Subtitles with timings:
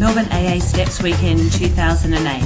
[0.00, 2.40] Melbourne AA Steps Weekend 2008.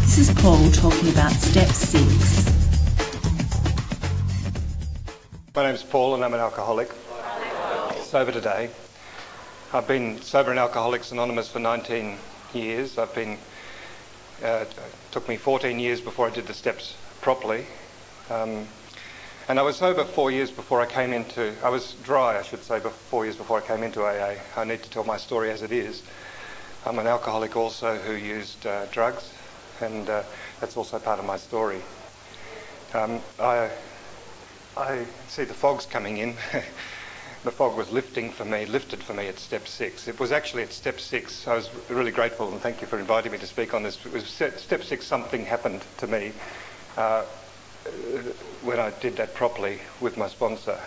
[0.00, 2.44] This is Paul talking about Step 6.
[5.54, 6.90] My name's Paul and I'm an alcoholic.
[8.00, 8.68] Sober today.
[9.72, 12.16] I've been sober in Alcoholics Anonymous for 19
[12.52, 12.98] years.
[12.98, 13.38] I've been.
[14.42, 14.74] Uh, it
[15.12, 17.64] took me 14 years before I did the steps properly.
[18.28, 18.66] Um,
[19.48, 22.62] and I was sober four years before I came into, I was dry, I should
[22.62, 24.34] say, four years before I came into AA.
[24.54, 26.02] I need to tell my story as it is.
[26.84, 29.32] I'm an alcoholic also who used uh, drugs,
[29.80, 30.22] and uh,
[30.60, 31.80] that's also part of my story.
[32.92, 33.70] Um, I,
[34.76, 36.36] I see the fog's coming in.
[37.44, 40.08] the fog was lifting for me, lifted for me at step six.
[40.08, 41.48] It was actually at step six.
[41.48, 43.98] I was really grateful and thank you for inviting me to speak on this.
[44.04, 46.32] It was step six, something happened to me.
[46.98, 47.24] Uh,
[48.62, 50.78] when I did that properly with my sponsor.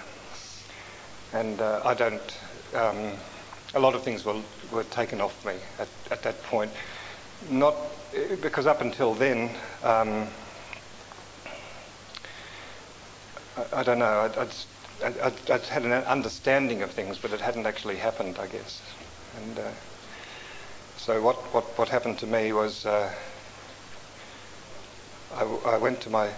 [1.33, 2.39] And uh, I don't,
[2.73, 3.13] um,
[3.73, 6.71] a lot of things were, were taken off me at, at that point.
[7.49, 7.75] Not
[8.41, 9.49] because up until then,
[9.83, 10.27] um,
[13.57, 17.39] I, I, don't know, I'd, I'd, I'd, I'd, had an understanding of things, but it
[17.39, 18.81] hadn't actually happened, I guess.
[19.37, 19.71] And uh,
[20.97, 23.11] so what, what, what happened to me was uh,
[25.33, 26.29] I, I went to my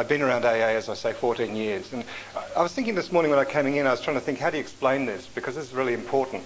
[0.00, 1.92] I've been around AA, as I say, 14 years.
[1.92, 2.06] And
[2.56, 4.48] I was thinking this morning when I came in, I was trying to think, how
[4.48, 5.28] do you explain this?
[5.28, 6.42] Because this is really important.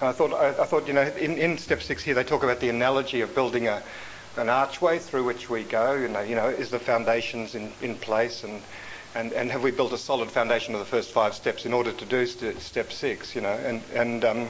[0.00, 2.42] And I thought, I, I thought, you know, in, in, step six here, they talk
[2.42, 3.84] about the analogy of building a,
[4.36, 5.94] an archway through which we go.
[5.94, 8.60] You know, you know, is the foundations in, in place and,
[9.14, 11.92] and, and have we built a solid foundation of the first five steps in order
[11.92, 13.54] to do st- step six, you know?
[13.64, 14.48] And, and um,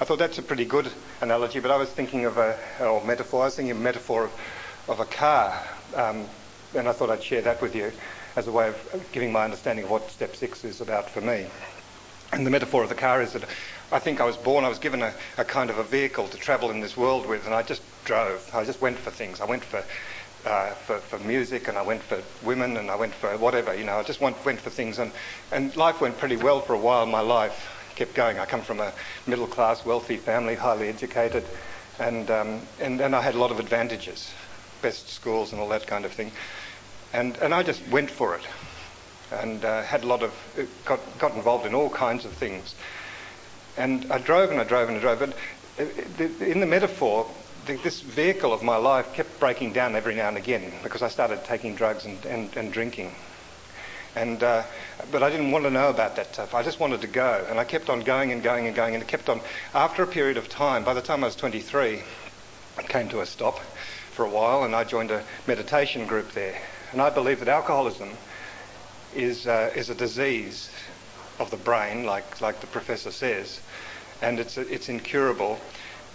[0.00, 0.90] I thought that's a pretty good
[1.20, 4.24] analogy, but I was thinking of a, or metaphor, I was thinking of a metaphor
[4.24, 4.32] of,
[4.88, 5.62] of a car.
[5.94, 6.26] Um,
[6.76, 7.92] and I thought I'd share that with you
[8.36, 11.46] as a way of giving my understanding of what step six is about for me.
[12.32, 13.44] And the metaphor of the car is that
[13.92, 16.36] I think I was born, I was given a, a kind of a vehicle to
[16.36, 18.48] travel in this world with, and I just drove.
[18.52, 19.40] I just went for things.
[19.40, 19.82] I went for,
[20.44, 23.84] uh, for, for, music, and I went for women, and I went for whatever, you
[23.84, 24.98] know, I just went, went for things.
[24.98, 25.12] And,
[25.52, 27.06] and life went pretty well for a while.
[27.06, 28.38] My life kept going.
[28.38, 28.92] I come from a
[29.26, 31.44] middle class, wealthy family, highly educated,
[32.00, 34.30] and, um, and, and I had a lot of advantages
[34.82, 36.30] best schools and all that kind of thing.
[37.16, 38.42] And, and I just went for it
[39.32, 40.34] and uh, had a lot of,
[40.84, 42.74] got, got involved in all kinds of things.
[43.78, 45.18] And I drove and I drove and I drove.
[45.20, 45.32] But
[45.80, 47.26] uh, in the metaphor,
[47.64, 51.42] this vehicle of my life kept breaking down every now and again because I started
[51.44, 53.14] taking drugs and, and, and drinking.
[54.14, 54.64] And, uh,
[55.10, 56.54] but I didn't want to know about that stuff.
[56.54, 57.46] I just wanted to go.
[57.48, 58.92] And I kept on going and going and going.
[58.92, 59.40] And it kept on.
[59.74, 62.02] After a period of time, by the time I was 23,
[62.78, 63.58] it came to a stop
[64.12, 66.58] for a while, and I joined a meditation group there.
[66.92, 68.10] And I believe that alcoholism
[69.14, 70.70] is, uh, is a disease
[71.38, 73.60] of the brain, like, like the professor says,
[74.22, 75.58] and it's, it's incurable.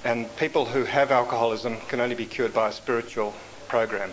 [0.04, 3.34] And people who have alcoholism can only be cured by a spiritual
[3.68, 4.12] program.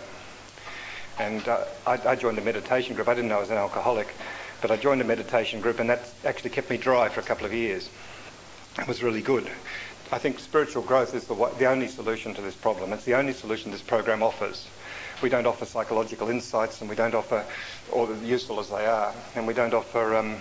[1.19, 3.09] And uh, I, I joined a meditation group.
[3.09, 4.09] I didn't know I was an alcoholic,
[4.61, 7.47] but I joined a meditation group, and that actually kept me dry for a couple
[7.47, 7.89] of years.
[8.79, 9.51] It was really good.
[10.13, 12.93] I think spiritual growth is the, the only solution to this problem.
[12.93, 14.67] It's the only solution this program offers.
[15.21, 17.45] We don't offer psychological insights, and we don't offer,
[17.91, 20.41] or useful as they are, and we don't offer um,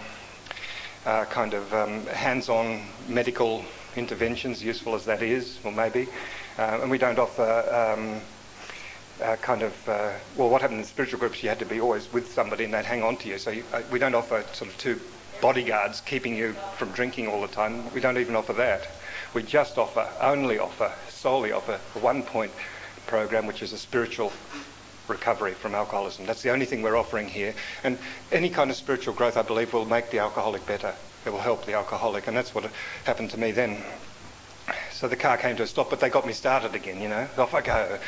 [1.06, 6.08] uh, kind of um, hands-on medical interventions, useful as that is, or maybe,
[6.60, 7.44] uh, and we don't offer.
[7.74, 8.22] Um,
[9.22, 12.14] uh, kind of, uh, well, what happened in spiritual groups, you had to be always
[12.14, 13.38] with somebody and they'd hang on to you.
[13.40, 15.02] So you, uh, we don't offer sort of two
[15.42, 17.92] bodyguards keeping you from drinking all the time.
[17.94, 18.88] We don't even offer that.
[19.34, 22.52] We just offer, only offer, solely offer one point
[23.08, 24.32] program, which is a spiritual
[25.08, 26.26] recovery from alcoholism.
[26.26, 27.54] That's the only thing we're offering here.
[27.84, 27.98] And
[28.32, 30.94] any kind of spiritual growth, I believe, will make the alcoholic better.
[31.26, 32.28] It will help the alcoholic.
[32.28, 32.70] And that's what
[33.06, 33.82] happened to me then.
[34.92, 37.28] So the car came to a stop, but they got me started again, you know.
[37.38, 38.00] Off I go.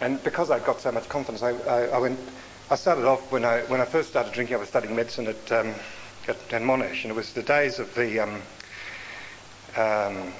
[0.00, 2.18] And because I'd got so much confidence, I, I, I went.
[2.70, 4.56] I started off when I when I first started drinking.
[4.56, 5.74] I was studying medicine at um,
[6.26, 8.42] at, at Monash, and it was the days of the um,
[9.76, 10.32] um,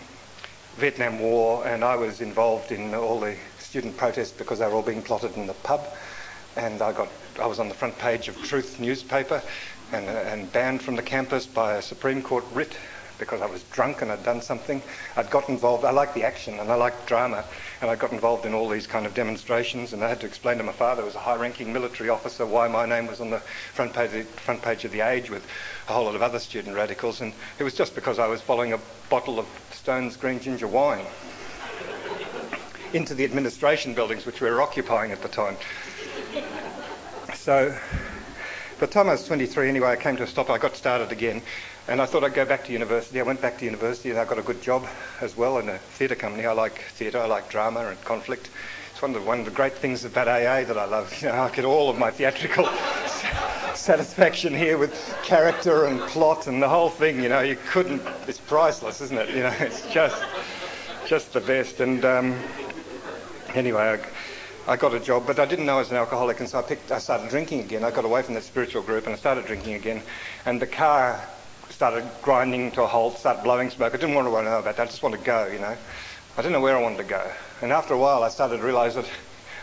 [0.77, 3.37] Vietnam War, and I was involved in all the
[3.73, 5.83] student protests because they were all being plotted in the pub.
[6.57, 7.09] And I got,
[7.41, 9.41] I was on the front page of Truth newspaper,
[9.93, 12.77] and, and banned from the campus by a Supreme Court writ
[13.19, 14.83] because I was drunk and I'd done something.
[15.17, 15.87] I'd got involved.
[15.87, 17.45] I like the action and I like drama,
[17.81, 19.95] and I got involved in all these kind of demonstrations.
[19.95, 22.69] And I had to explain to my father, who was a high-ranking military officer, why
[22.69, 23.41] my name was on the
[23.73, 25.47] front page, the front page of the Age with
[25.89, 27.23] a whole lot of other student radicals.
[27.23, 31.07] And it was just because I was following a bottle of Stone's Green Ginger wine
[32.95, 35.57] into the administration buildings which we were occupying at the time.
[37.35, 37.75] So
[38.83, 40.51] By the time I was 23, anyway, I came to a stop.
[40.51, 41.41] I got started again,
[41.87, 43.21] and I thought I'd go back to university.
[43.21, 44.85] I went back to university, and I got a good job
[45.21, 46.47] as well in a theatre company.
[46.47, 47.21] I like theatre.
[47.21, 48.51] I like drama and conflict.
[48.91, 51.15] It's one of the, one of the great things about AA that I love.
[51.23, 52.67] You know, I get all of my theatrical
[53.75, 57.23] satisfaction here with character and plot and the whole thing.
[57.23, 58.03] You know, you couldn't.
[58.27, 59.29] It's priceless, isn't it?
[59.29, 60.21] You know, it's just
[61.07, 61.79] just the best.
[61.79, 62.37] And um,
[63.55, 63.99] anyway.
[64.67, 66.59] I, I got a job, but I didn't know I was an alcoholic, and so
[66.59, 66.93] I picked.
[66.93, 67.83] I started drinking again.
[67.85, 70.03] I got away from that spiritual group, and I started drinking again.
[70.47, 71.21] And the car
[71.71, 73.95] started grinding to a halt, started blowing smoke.
[73.95, 74.83] I didn't want to know about that.
[74.83, 75.77] I just wanted to go, you know.
[76.37, 77.31] I didn't know where I wanted to go.
[77.61, 79.09] And after a while, I started to realise that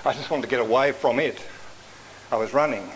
[0.06, 1.42] I just wanted to get away from it.
[2.32, 2.90] I was running.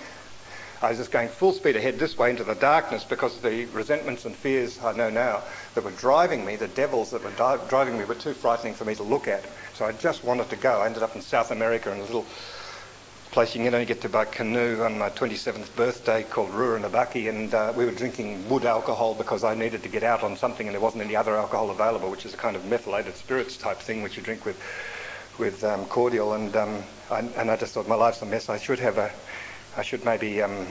[0.82, 4.26] I was just going full speed ahead this way into the darkness because the resentments
[4.26, 5.44] and fears I know now
[5.76, 8.84] that were driving me, the devils that were di- driving me, were too frightening for
[8.84, 9.46] me to look at.
[9.76, 10.82] So I just wanted to go.
[10.82, 12.26] I ended up in South America in a little
[13.32, 17.52] place you can only get to by canoe on my 27th birthday called Rurrenabaque, and
[17.52, 20.76] uh, we were drinking wood alcohol because I needed to get out on something and
[20.76, 24.04] there wasn't any other alcohol available, which is a kind of methylated spirits type thing
[24.04, 24.62] which you drink with
[25.40, 26.34] with um, cordial.
[26.34, 28.50] And um, I, and I just thought my life's a mess.
[28.50, 29.12] I should have a
[29.76, 30.68] I should maybe um,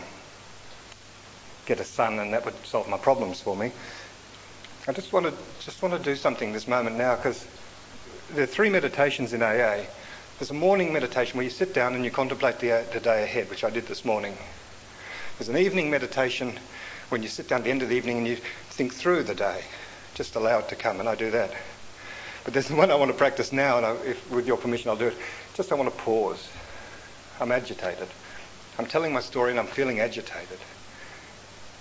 [1.67, 3.73] get a son, and that would solve my problems for me.
[4.87, 7.45] I just want to just want to do something this moment now because
[8.35, 9.85] there are three meditations in AA.
[10.39, 13.51] There's a morning meditation where you sit down and you contemplate the, the day ahead,
[13.51, 14.37] which I did this morning.
[15.39, 16.59] There's an evening meditation
[17.11, 18.37] when you sit down at the end of the evening and you
[18.71, 19.63] think through the day.
[20.15, 21.53] Just allow it to come, and I do that.
[22.45, 24.97] But there's one I want to practice now, and I, if, with your permission, I'll
[24.97, 25.17] do it.
[25.55, 26.49] Just I want to pause.
[27.39, 28.09] I'm agitated.
[28.79, 30.59] I'm telling my story and I'm feeling agitated.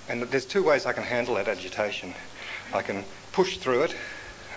[0.10, 2.14] And there's two ways I can handle that agitation.
[2.74, 3.96] I can push through it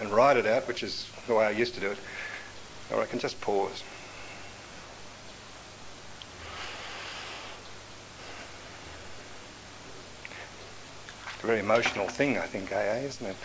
[0.00, 1.98] and ride it out, which is the way I used to do it,
[2.92, 3.82] or I can just pause.
[11.34, 13.36] It's a very emotional thing, I think, AA, isn't it?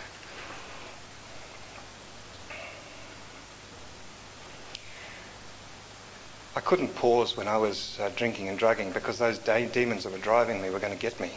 [6.56, 10.12] I couldn't pause when I was uh, drinking and drugging because those de- demons that
[10.12, 11.30] were driving me were going to get me.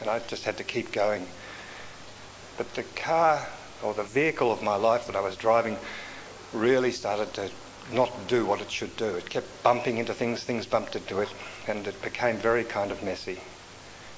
[0.00, 1.26] And I just had to keep going.
[2.58, 3.48] But the car
[3.82, 5.76] or the vehicle of my life that I was driving
[6.52, 7.50] really started to
[7.92, 9.16] not do what it should do.
[9.16, 11.28] It kept bumping into things, things bumped into it,
[11.66, 13.38] and it became very kind of messy.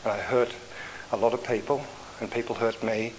[0.05, 0.53] And I hurt
[1.11, 1.85] a lot of people,
[2.21, 3.13] and people hurt me,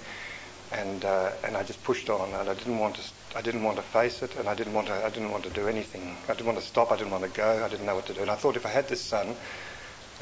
[0.71, 3.01] and uh, and I just pushed on, and I didn't want to
[3.35, 4.93] I didn't want to face it, and I didn't want to.
[4.93, 6.15] I didn't want to do anything.
[6.27, 6.91] I didn't want to stop.
[6.91, 7.63] I didn't want to go.
[7.63, 8.21] I didn't know what to do.
[8.21, 9.35] And I thought if I had this son,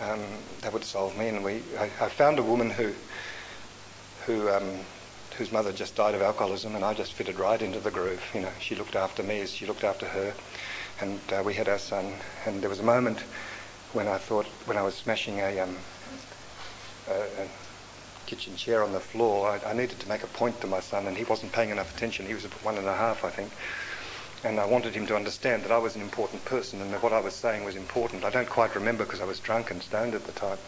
[0.02, 0.22] um,
[0.62, 1.30] that would solve me.
[1.30, 2.92] And we, I, I found a woman who,
[4.26, 4.80] who, um,
[5.38, 8.24] whose mother just died of alcoholism, and I just fitted right into the groove.
[8.34, 10.34] You know, she looked after me as she looked after her,
[11.02, 12.14] and uh, we had our son.
[12.46, 13.20] And there was a moment
[13.94, 15.76] when I thought, when I was smashing a, um,
[17.10, 17.48] a, a
[18.26, 19.50] kitchen chair on the floor.
[19.50, 21.96] I, I, needed to make a point to my son, and he wasn't paying enough
[21.96, 22.26] attention.
[22.26, 23.52] He was one and a half, I think.
[24.44, 27.14] And I wanted him to understand that I was an important person and that what
[27.14, 28.24] I was saying was important.
[28.24, 30.60] I don't quite remember because I was drunk and stoned at the time.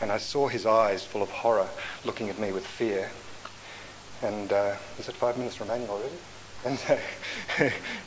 [0.00, 1.68] And I saw his eyes full of horror
[2.04, 3.10] looking at me with fear.
[4.22, 6.16] And uh, is it five minutes remaining already?
[6.64, 6.78] And,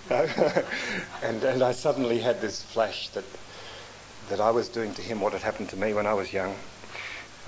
[0.10, 0.28] uh,
[1.24, 3.24] and, and I suddenly had this flash that,
[4.30, 6.56] that I was doing to him what had happened to me when I was young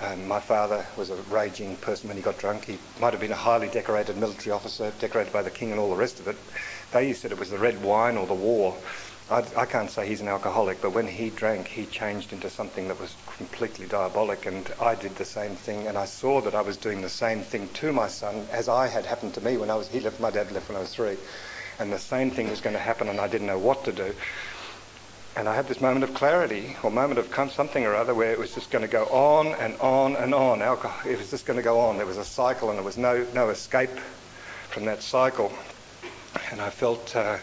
[0.00, 2.64] um, my father was a raging person when he got drunk.
[2.64, 5.88] He might have been a highly decorated military officer, decorated by the king and all
[5.88, 6.36] the rest of it.
[6.90, 8.76] They said it was the red wine or the war.
[9.30, 12.88] I, I, can't say he's an alcoholic, but when he drank, he changed into something
[12.88, 15.86] that was completely diabolic, and I did the same thing.
[15.86, 18.86] And I saw that I was doing the same thing to my son as I
[18.86, 19.88] had happened to me when I was.
[19.88, 20.20] He left.
[20.20, 21.16] My dad left when I was three,
[21.78, 24.14] and the same thing was going to happen, and I didn't know what to do.
[25.36, 28.38] And I had this moment of clarity, or moment of something or other, where it
[28.38, 30.60] was just going to go on and on and on.
[30.60, 31.96] Alcohol, it was just going to go on.
[31.96, 33.98] There was a cycle, and there was no no escape
[34.68, 35.50] from that cycle.
[36.50, 37.38] And I felt uh,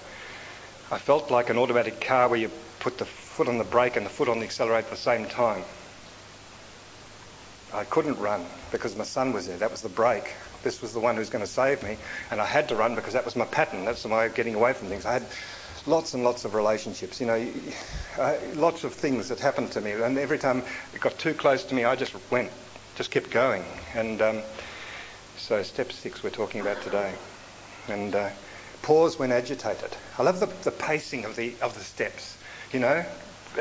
[0.91, 4.05] I felt like an automatic car where you put the foot on the brake and
[4.05, 5.63] the foot on the accelerator at the same time.
[7.73, 9.55] I couldn't run because my son was there.
[9.55, 10.35] That was the brake.
[10.63, 11.97] This was the one who was going to save me,
[12.29, 13.85] and I had to run because that was my pattern.
[13.85, 15.05] That's my way of getting away from things.
[15.05, 15.25] I had
[15.85, 17.21] lots and lots of relationships.
[17.21, 17.53] You know,
[18.55, 21.73] lots of things that happened to me, and every time it got too close to
[21.73, 22.51] me, I just went,
[22.95, 23.63] just kept going.
[23.95, 24.41] And um,
[25.37, 27.15] so, step six we're talking about today,
[27.87, 28.29] and uh,
[28.81, 29.95] pause when agitated.
[30.17, 32.37] I love the, the pacing of the of the steps.
[32.71, 33.05] You know,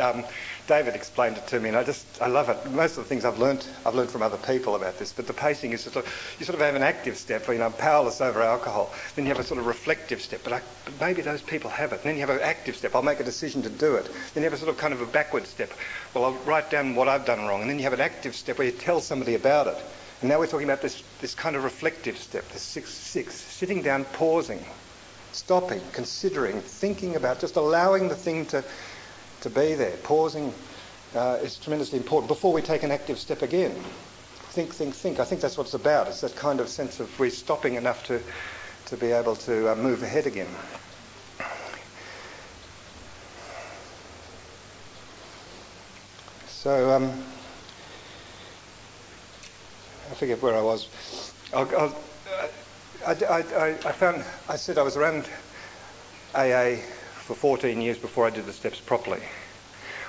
[0.00, 0.25] um,
[0.67, 2.71] David explained it to me, and I just I love it.
[2.71, 5.33] Most of the things I've learned I've learned from other people about this, but the
[5.33, 5.97] pacing is of
[6.39, 8.93] you sort of have an active step, you know, I'm powerless over alcohol.
[9.17, 11.93] Then you have a sort of reflective step, but, I, but maybe those people have
[11.93, 11.97] it.
[11.97, 14.05] And then you have an active step, I'll make a decision to do it.
[14.35, 15.73] Then you have a sort of kind of a backward step.
[16.15, 18.59] Well, I'll write down what I've done wrong, and then you have an active step
[18.59, 19.77] where you tell somebody about it.
[20.21, 23.83] And now we're talking about this this kind of reflective step, this six six, sitting
[23.83, 24.62] down, pausing,
[25.33, 28.65] stopping, considering, thinking about, just allowing the thing to
[29.41, 29.97] to be there.
[29.99, 30.53] Pausing
[31.15, 33.75] uh, is tremendously important before we take an active step again.
[34.51, 35.21] Think, think, think.
[35.21, 36.09] I think that's what it's about.
[36.09, 38.21] It's that kind of sense of we're stopping enough to,
[38.87, 40.49] to be able to uh, move ahead again.
[46.49, 47.11] So, um,
[50.11, 51.33] I forget where I was.
[51.55, 51.99] I'll, I'll,
[53.07, 55.28] I, I, I found, I said I was around
[56.35, 56.76] AA
[57.14, 59.21] for 14 years before I did the steps properly.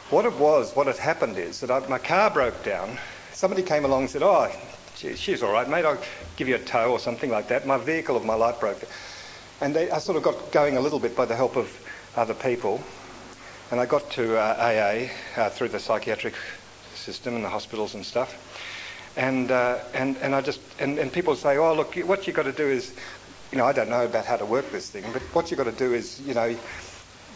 [0.10, 2.98] What it was, what had happened is that I, my car broke down.
[3.32, 4.52] Somebody came along and said, Oh,
[4.96, 6.02] she, she's all right, mate, I'll
[6.36, 7.66] give you a tow or something like that.
[7.66, 8.84] My vehicle of my life broke.
[9.62, 11.72] And they, I sort of got going a little bit by the help of
[12.18, 12.84] other people.
[13.72, 16.34] And I got to uh, AA uh, through the psychiatric
[16.94, 18.36] system and the hospitals and stuff.
[19.16, 22.44] And, uh, and, and I just, and, and people say, oh, look, what you've got
[22.44, 22.94] to do is,
[23.52, 25.66] you know, I don't know about how to work this thing, but what you've got
[25.66, 26.46] to do is, you know,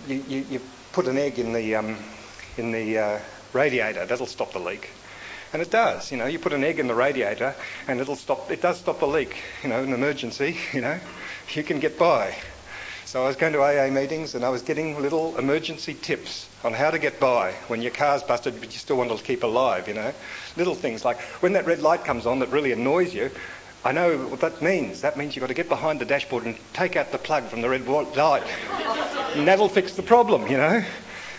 [0.08, 0.62] you, you, you
[0.94, 1.98] put an egg in the, um,
[2.58, 3.20] in the uh,
[3.52, 4.90] radiator, that'll stop the leak.
[5.52, 7.56] And it does, you know, you put an egg in the radiator
[7.88, 11.00] and it'll stop, it does stop the leak, you know, an emergency, you know,
[11.54, 12.36] you can get by.
[13.16, 16.74] So I was going to AA meetings and I was getting little emergency tips on
[16.74, 19.88] how to get by when your car's busted but you still want to keep alive,
[19.88, 20.14] you know.
[20.58, 23.32] Little things like when that red light comes on that really annoys you,
[23.86, 25.00] I know what that means.
[25.00, 27.62] That means you've got to get behind the dashboard and take out the plug from
[27.62, 28.44] the red light.
[29.34, 30.84] and that'll fix the problem, you know.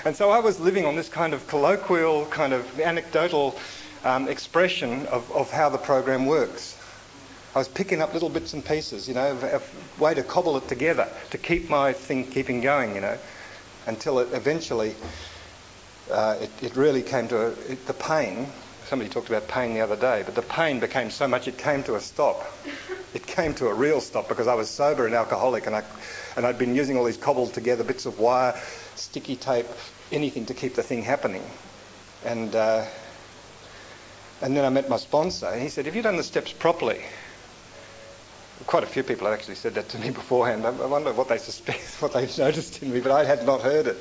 [0.06, 3.54] And so I was living on this kind of colloquial, kind of anecdotal
[4.02, 6.75] um, expression of, of how the program works.
[7.56, 9.62] I was picking up little bits and pieces, you know, a,
[9.98, 13.16] way to cobble it together to keep my thing keeping going, you know,
[13.86, 14.94] until it eventually,
[16.10, 18.46] uh, it, it, really came to a, it, the pain
[18.84, 21.82] somebody talked about pain the other day, but the pain became so much it came
[21.84, 22.44] to a stop.
[23.14, 25.82] It came to a real stop because I was sober and alcoholic, and I
[26.36, 28.54] and I'd been using all these cobbled together bits of wire,
[28.96, 29.66] sticky tape,
[30.12, 31.42] anything to keep the thing happening.
[32.22, 32.84] And uh,
[34.42, 37.00] and then I met my sponsor, and he said, "Have you done the steps properly?"
[38.66, 40.66] Quite a few people have actually said that to me beforehand.
[40.66, 43.86] I wonder what they suspect, what they've noticed in me, but I had not heard
[43.86, 43.96] it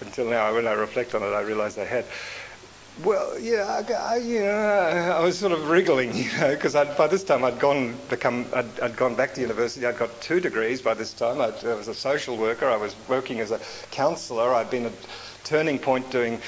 [0.00, 0.54] until now.
[0.54, 2.04] When I reflect on it, I realise I had.
[3.04, 7.24] Well, yeah, I, you know, I was sort of wriggling, you know, because by this
[7.24, 9.86] time I'd gone become I'd, I'd, gone back to university.
[9.86, 11.40] I'd got two degrees by this time.
[11.40, 12.68] I'd, I was a social worker.
[12.68, 14.54] I was working as a counsellor.
[14.54, 14.92] I'd been at
[15.44, 16.40] Turning Point doing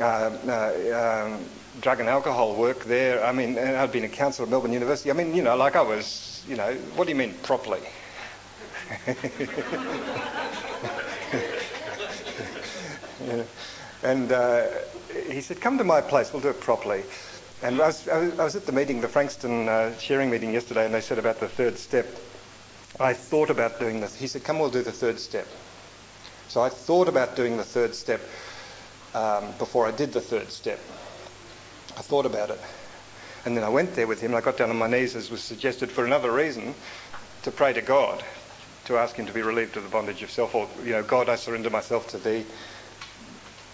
[0.00, 1.44] uh, uh, um,
[1.80, 3.24] drug and alcohol work there.
[3.24, 5.10] I mean, I'd been a counsellor at Melbourne University.
[5.10, 7.80] I mean, you know, like I was, you know, what do you mean properly?
[13.26, 13.42] yeah.
[14.00, 14.30] And.
[14.30, 14.68] Uh,
[15.30, 17.04] he said, come to my place, we'll do it properly.
[17.62, 20.94] And I was, I was at the meeting, the Frankston uh, sharing meeting yesterday, and
[20.94, 22.06] they said about the third step.
[23.00, 24.14] I thought about doing this.
[24.14, 25.46] He said, come, we'll do the third step.
[26.48, 28.20] So I thought about doing the third step
[29.14, 30.78] um, before I did the third step.
[31.96, 32.60] I thought about it.
[33.44, 35.30] And then I went there with him, and I got down on my knees, as
[35.30, 36.74] was suggested, for another reason,
[37.42, 38.24] to pray to God,
[38.86, 41.28] to ask him to be relieved of the bondage of self, or, you know, God,
[41.28, 42.44] I surrender myself to thee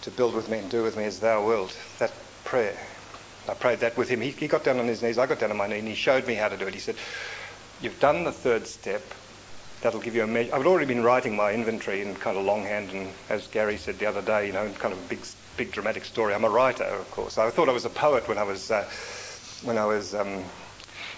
[0.05, 1.75] to build with me and do with me as thou wilt.
[1.97, 2.77] That prayer.
[3.49, 4.21] I prayed that with him.
[4.21, 5.17] He, he got down on his knees.
[5.17, 6.73] I got down on my knee and he showed me how to do it.
[6.73, 6.95] He said,
[7.81, 9.01] You've done the third step.
[9.81, 10.55] That'll give you a measure.
[10.55, 14.05] I'd already been writing my inventory in kind of longhand, and as Gary said the
[14.05, 15.25] other day, you know, kind of a big,
[15.57, 16.33] big dramatic story.
[16.33, 17.37] I'm a writer, of course.
[17.37, 18.89] I thought I was a poet when I was, uh,
[19.65, 20.43] when I was um,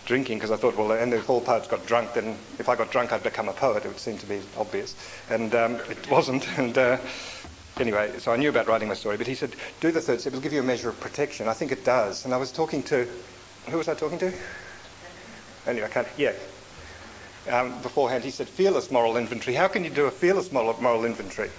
[0.06, 2.92] drinking, because I thought, well, and if all poets got drunk, then if I got
[2.92, 3.86] drunk, I'd become a poet.
[3.86, 4.96] It would seem to be obvious,
[5.30, 6.48] and um, it wasn't.
[6.58, 6.98] And uh,
[7.78, 10.34] anyway, so I knew about writing my story, but he said, do the third step,
[10.34, 11.48] it'll give you a measure of protection.
[11.48, 12.26] I think it does.
[12.26, 13.08] And I was talking to,
[13.70, 14.34] who was I talking to?
[15.68, 16.34] Anyway, I can't, yeah.
[17.50, 19.56] Um, beforehand, he said, fearless moral inventory.
[19.56, 21.50] How can you do a fearless moral, moral inventory?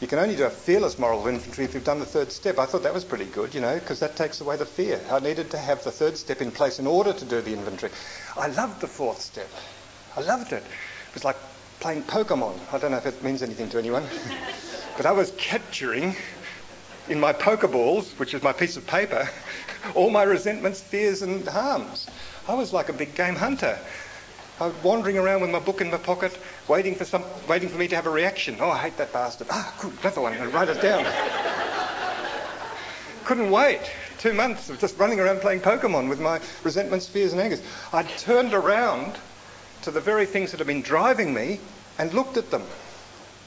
[0.00, 2.58] You can only do a fearless moral inventory if you've done the third step.
[2.58, 4.98] I thought that was pretty good, you know, because that takes away the fear.
[5.10, 7.92] I needed to have the third step in place in order to do the inventory.
[8.34, 9.50] I loved the fourth step.
[10.16, 10.62] I loved it.
[10.62, 11.36] It was like
[11.80, 12.58] playing Pokemon.
[12.72, 14.04] I don't know if it means anything to anyone.
[14.96, 16.14] But I was capturing
[17.08, 19.30] in my Pokeballs, which is my piece of paper,
[19.94, 22.06] all my resentments, fears, and harms.
[22.46, 23.78] I was like a big game hunter.
[24.60, 26.38] I was wandering around with my book in my pocket,
[26.68, 28.58] waiting for some, waiting for me to have a reaction.
[28.60, 29.46] Oh, I hate that bastard.
[29.50, 31.06] Ah, good, another one, and write it down.
[33.24, 33.80] couldn't wait.
[34.18, 37.62] Two months of just running around playing Pokemon with my resentments, fears, and angers.
[37.90, 39.14] I turned around
[39.82, 41.58] to the very things that had been driving me
[41.98, 42.64] and looked at them.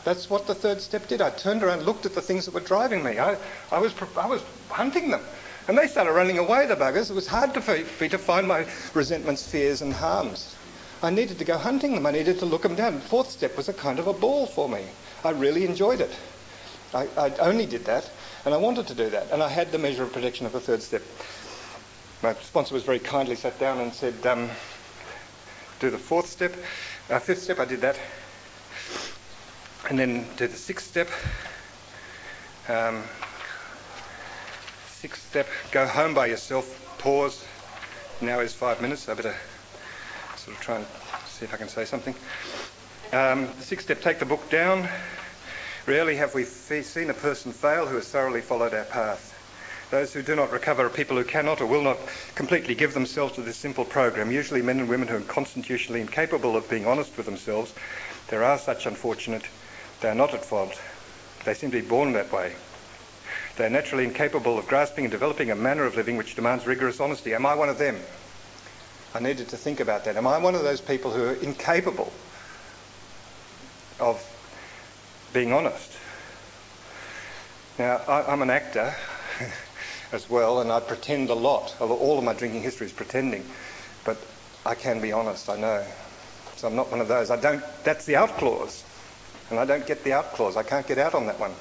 [0.05, 1.21] That's what the third step did.
[1.21, 3.19] I turned around, looked at the things that were driving me.
[3.19, 3.37] I,
[3.71, 5.21] I, was, I was hunting them.
[5.67, 7.11] And they started running away, the buggers.
[7.11, 8.65] It was hard for me to find my
[8.95, 10.55] resentments, fears, and harms.
[11.03, 12.05] I needed to go hunting them.
[12.05, 13.01] I needed to look them down.
[13.01, 14.85] Fourth step was a kind of a ball for me.
[15.25, 16.11] I really enjoyed it.
[16.93, 18.09] I, I only did that,
[18.45, 19.29] and I wanted to do that.
[19.31, 21.01] And I had the measure of protection of the third step.
[22.21, 24.49] My sponsor was very kindly sat down and said, um,
[25.81, 26.55] do the fourth step.
[27.09, 27.99] Uh, fifth step, I did that.
[29.89, 31.09] And then do the sixth step.
[32.69, 33.03] Um,
[34.87, 37.43] sixth step, go home by yourself, pause.
[38.21, 39.35] Now is five minutes, I better
[40.43, 40.85] sort of try and
[41.25, 42.13] see if I can say something.
[43.13, 44.89] Um, the sixth step, take the book down.
[45.85, 49.29] Rarely have we seen a person fail who has thoroughly followed our path.
[49.89, 51.97] Those who do not recover are people who cannot or will not
[52.35, 56.57] completely give themselves to this simple program, usually men and women who are constitutionally incapable
[56.57, 57.73] of being honest with themselves.
[58.27, 59.43] There are such unfortunate.
[60.01, 60.81] They are not at fault.
[61.45, 62.53] They seem to be born that way.
[63.55, 66.99] They are naturally incapable of grasping and developing a manner of living which demands rigorous
[66.99, 67.33] honesty.
[67.33, 67.97] Am I one of them?
[69.15, 70.15] I needed to think about that.
[70.17, 72.11] Am I one of those people who are incapable
[73.99, 74.21] of
[75.33, 75.91] being honest?
[77.77, 78.93] Now, I, am an actor
[80.11, 81.75] as well, and I pretend a lot.
[81.79, 83.45] All of my drinking history is pretending,
[84.03, 84.17] but
[84.65, 85.85] I can be honest, I know.
[86.55, 87.29] So I'm not one of those.
[87.29, 88.83] I don't, that's the out clause,
[89.49, 90.57] and I don't get the out clause.
[90.57, 91.53] I can't get out on that one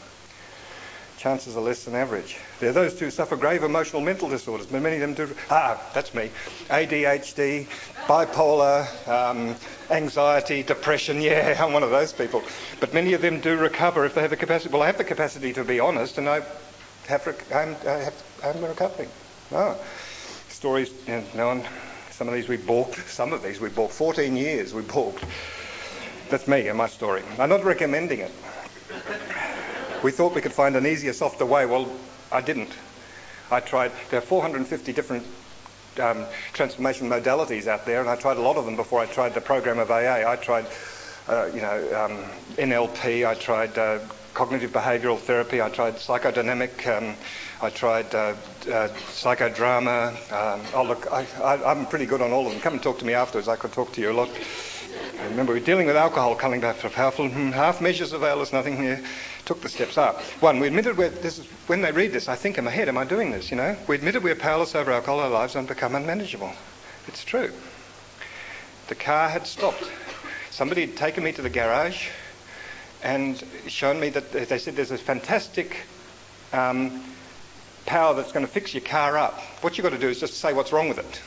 [1.22, 2.36] chances are less than average.
[2.58, 5.32] There those who suffer grave emotional mental disorders, but many of them do.
[5.50, 6.30] Ah, that's me.
[6.68, 7.68] ADHD,
[8.06, 9.54] bipolar, um,
[9.88, 11.20] anxiety, depression.
[11.20, 12.42] Yeah, I'm one of those people.
[12.80, 14.72] But many of them do recover if they have the capacity.
[14.72, 16.42] Well, I have the capacity to be honest, and I
[17.06, 19.08] have, I'm, I have, I'm recovering.
[19.52, 19.76] Oh.
[20.48, 21.64] Stories, you know,
[22.10, 23.94] some of these we balked, some of these we balked.
[23.94, 25.24] 14 years we balked.
[26.30, 27.22] That's me and my story.
[27.38, 28.32] I'm not recommending it.
[30.02, 31.64] We thought we could find an easier, softer way.
[31.64, 31.88] Well,
[32.32, 32.73] I didn't.
[33.52, 33.92] I tried.
[34.11, 35.25] There are 450 different
[36.00, 39.35] um, transformation modalities out there, and I tried a lot of them before I tried
[39.35, 40.29] the program of AA.
[40.29, 40.66] I tried,
[41.29, 42.24] uh, you know, um,
[42.57, 43.29] NLP.
[43.29, 44.00] I tried uh,
[44.35, 45.62] cognitive behavioural therapy.
[45.62, 46.87] I tried psychodynamic.
[46.88, 47.14] Um,
[47.61, 48.35] I tried uh,
[48.66, 50.11] uh psychodrama.
[50.33, 51.26] Um, oh, look, I,
[51.70, 52.61] am pretty good on all of them.
[52.61, 53.46] Come and talk to me afterwards.
[53.46, 54.31] I could talk to you a lot.
[55.31, 57.28] Remember, we're dealing with alcohol coming back for powerful.
[57.28, 58.83] Half measures avail us nothing.
[58.83, 59.00] Yeah
[59.44, 60.20] took the steps up.
[60.40, 62.88] One, we admitted we're, this is, when they read this, I think in my head,
[62.88, 63.76] am I doing this, you know?
[63.88, 66.52] We admitted we're powerless over alcohol, our lives and become unmanageable.
[67.09, 67.52] It's true.
[68.88, 69.85] The car had stopped.
[70.50, 72.09] Somebody had taken me to the garage
[73.02, 75.76] and shown me that they said there's a fantastic
[76.52, 77.02] um,
[77.85, 79.40] power that's going to fix your car up.
[79.62, 81.20] What you've got to do is just say what's wrong with it.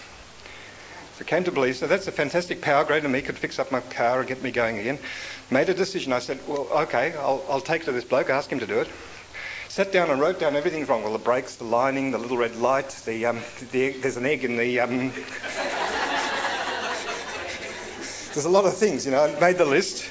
[1.18, 3.58] So I came to believe, so that's a fantastic power, greater than me, could fix
[3.58, 5.00] up my car and get me going again.
[5.50, 6.12] Made a decision.
[6.12, 8.90] I said, well, okay, I'll, I'll take to this bloke, ask him to do it.
[9.70, 11.04] Sat down and wrote down everything's wrong.
[11.04, 13.40] Well, the brakes, the lining, the little red light, the, um,
[13.72, 14.82] the there's an egg in the.
[14.82, 15.12] Um,
[18.34, 19.24] there's a lot of things, you know.
[19.24, 20.10] I made the list.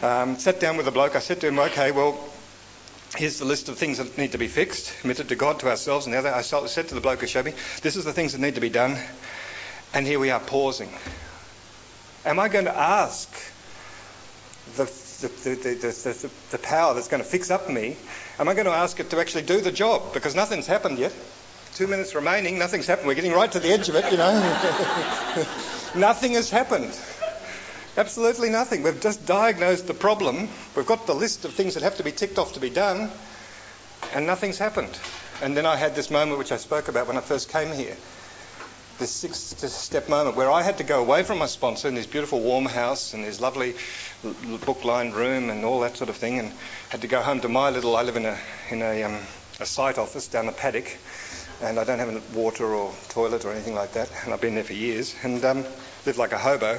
[0.00, 1.16] Um, sat down with the bloke.
[1.16, 2.18] I said to him, okay, well,
[3.16, 6.06] here's the list of things that need to be fixed, admitted to God, to ourselves,
[6.06, 6.32] and the other.
[6.32, 8.60] I said to the bloke who showed me, this is the things that need to
[8.60, 8.96] be done.
[9.92, 10.88] And here we are pausing.
[12.24, 13.28] Am I going to ask
[14.76, 17.96] the, the, the, the, power that's going to fix up me,
[18.38, 20.14] am I going to ask it to actually do the job?
[20.14, 21.12] Because nothing's happened yet.
[21.74, 23.08] Two minutes remaining, nothing's happened.
[23.08, 24.32] We're getting right to the edge of it, you know.
[25.96, 26.96] nothing has happened.
[27.96, 28.84] Absolutely nothing.
[28.84, 30.48] We've just diagnosed the problem.
[30.76, 33.10] We've got the list of things that have to be ticked off to be done,
[34.14, 34.96] and nothing's happened.
[35.42, 37.96] And then I had this moment which I spoke about when I first came here
[39.00, 42.06] this sixth step moment where I had to go away from my sponsor in this
[42.06, 43.74] beautiful warm house and this lovely
[44.66, 46.52] book lined room and all that sort of thing and
[46.90, 49.18] had to go home to my little, I live in a, in a, um,
[49.58, 50.98] a site office down the paddock
[51.62, 54.64] and I don't have water or toilet or anything like that and I've been there
[54.64, 55.64] for years and um,
[56.04, 56.78] live like a hobo.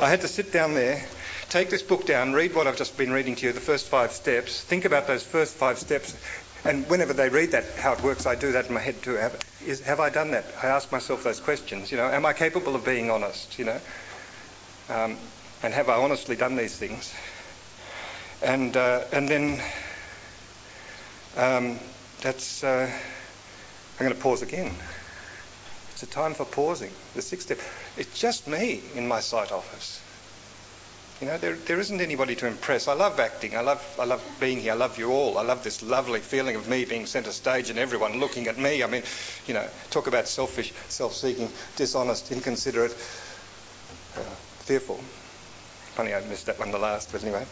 [0.00, 1.04] I had to sit down there,
[1.50, 4.12] take this book down, read what I've just been reading to you, the first five
[4.12, 6.16] steps, think about those first five steps
[6.64, 9.14] and whenever they read that, how it works, I do that in my head too.
[9.14, 10.46] Have, is, have I done that?
[10.62, 11.90] I ask myself those questions.
[11.90, 13.58] You know, am I capable of being honest?
[13.58, 13.80] You know,
[14.88, 15.18] um,
[15.62, 17.14] and have I honestly done these things?
[18.42, 19.60] And uh, and then
[21.36, 21.78] um,
[22.20, 22.64] that's.
[22.64, 22.90] Uh,
[23.98, 24.74] I'm going to pause again.
[25.92, 26.90] It's a time for pausing.
[27.14, 27.60] The sixth step.
[27.96, 30.02] It's just me in my site office.
[31.20, 32.88] You know, there, there isn't anybody to impress.
[32.88, 33.56] I love acting.
[33.56, 34.72] I love, I love being here.
[34.72, 35.38] I love you all.
[35.38, 38.82] I love this lovely feeling of me being centre stage and everyone looking at me.
[38.82, 39.04] I mean,
[39.46, 42.92] you know, talk about selfish, self-seeking, dishonest, inconsiderate,
[44.16, 44.20] uh,
[44.60, 44.96] fearful.
[45.94, 47.46] Funny I missed that one the last, but anyway.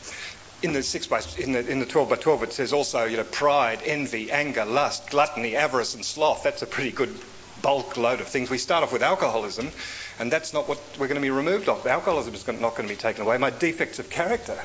[0.63, 3.17] In the six by in the in the twelve by twelve, it says also, you
[3.17, 6.43] know, pride, envy, anger, lust, gluttony, avarice, and sloth.
[6.43, 7.17] That's a pretty good
[7.63, 8.51] bulk load of things.
[8.51, 9.71] We start off with alcoholism,
[10.19, 11.87] and that's not what we're going to be removed of.
[11.87, 13.39] Alcoholism is not going to be taken away.
[13.39, 14.59] My defects of character,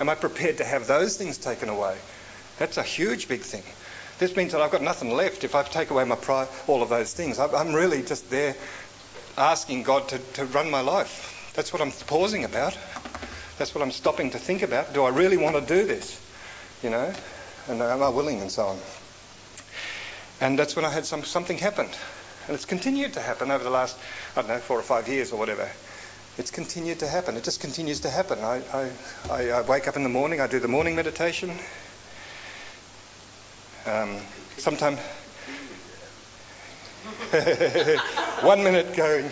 [0.00, 1.96] am I prepared to have those things taken away?
[2.58, 3.62] That's a huge, big thing.
[4.18, 6.16] This means that I've got nothing left if I take away my
[6.66, 7.38] all of those things.
[7.38, 8.54] I'm really just there
[9.36, 11.52] asking God to, to run my life.
[11.54, 12.76] That's what I'm pausing about.
[13.58, 14.94] That's what I'm stopping to think about.
[14.94, 16.20] Do I really want to do this?
[16.82, 17.12] You know?
[17.68, 18.78] And am I willing and so on?
[20.40, 21.96] And that's when I had some, something happened.
[22.46, 23.96] And it's continued to happen over the last,
[24.36, 25.70] I don't know, four or five years or whatever.
[26.38, 27.36] It's continued to happen.
[27.36, 28.38] It just continues to happen.
[28.40, 28.90] I,
[29.30, 31.50] I, I wake up in the morning, I do the morning meditation.
[33.86, 34.18] Um,
[34.58, 34.98] Sometimes,
[38.42, 39.30] one minute going,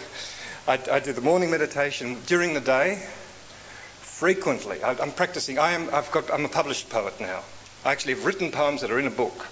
[0.66, 3.06] I, I, do the morning meditation during the day,
[4.00, 4.82] frequently.
[4.82, 5.58] I, am practicing.
[5.58, 7.42] I am, I've got, I'm a published poet now.
[7.84, 9.46] I actually have written poems that are in a book,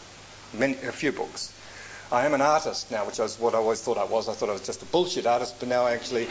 [0.52, 1.52] many, a few books.
[2.10, 4.30] I am an artist now, which is what I always thought I was.
[4.30, 6.26] I thought I was just a bullshit artist, but now I actually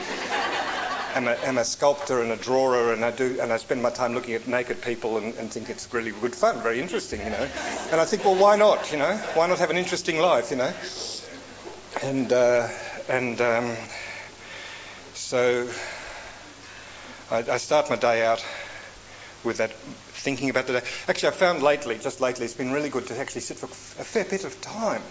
[1.13, 3.91] am a, am a sculptor and a drawer, and I do, and I spend my
[3.91, 7.29] time looking at naked people and, and, think it's really good fun, very interesting, you
[7.29, 7.47] know.
[7.91, 9.17] And I think, well, why not, you know?
[9.35, 10.73] Why not have an interesting life, you know?
[12.01, 12.69] And uh,
[13.07, 13.75] and um,
[15.13, 15.69] so
[17.29, 18.43] I, I start my day out
[19.43, 20.85] with that thinking about the day.
[21.07, 24.03] Actually, I found lately, just lately, it's been really good to actually sit for a
[24.03, 25.03] fair bit of time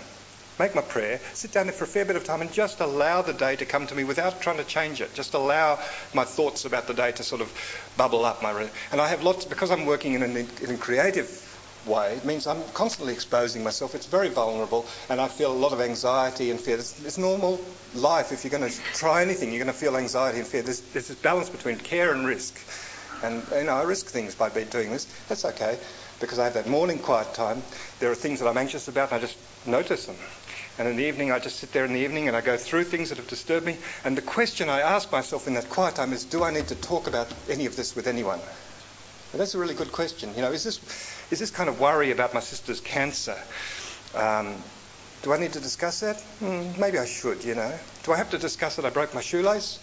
[0.58, 3.22] make my prayer, sit down there for a fair bit of time and just allow
[3.22, 5.14] the day to come to me without trying to change it.
[5.14, 5.78] Just allow
[6.14, 7.52] my thoughts about the day to sort of
[7.96, 8.42] bubble up.
[8.42, 11.42] My and I have lots, because I'm working in a, in a creative
[11.86, 13.94] way, it means I'm constantly exposing myself.
[13.94, 16.76] It's very vulnerable and I feel a lot of anxiety and fear.
[16.76, 17.60] It's, it's normal
[17.94, 18.32] life.
[18.32, 20.62] If you're going to try anything, you're going to feel anxiety and fear.
[20.62, 22.58] There's, there's this balance between care and risk.
[23.22, 25.06] And, you know, I risk things by doing this.
[25.28, 25.78] That's okay
[26.20, 27.62] because I have that morning quiet time.
[28.00, 30.16] There are things that I'm anxious about and I just notice them.
[30.78, 32.84] And in the evening, I just sit there in the evening and I go through
[32.84, 33.76] things that have disturbed me.
[34.04, 36.74] And the question I ask myself in that quiet time is, do I need to
[36.74, 38.40] talk about any of this with anyone?
[39.32, 40.34] And that's a really good question.
[40.34, 40.80] You know, is this,
[41.30, 43.36] is this kind of worry about my sister's cancer?
[44.14, 44.54] Um,
[45.22, 46.22] do I need to discuss that?
[46.40, 47.78] Mm, maybe I should, you know.
[48.04, 49.78] Do I have to discuss that I broke my shoelace?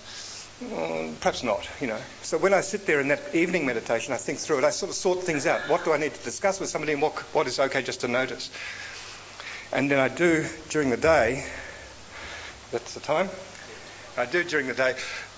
[0.64, 2.00] Mm, perhaps not, you know.
[2.22, 4.64] So when I sit there in that evening meditation, I think through it.
[4.64, 5.68] I sort of sort things out.
[5.70, 8.08] What do I need to discuss with somebody and what, what is okay just to
[8.08, 8.52] notice?
[9.74, 11.44] And then I do during the day,
[12.72, 13.30] that's the time,
[14.16, 14.94] I do during the day